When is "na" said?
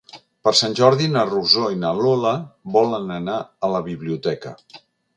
1.17-1.25, 1.83-1.93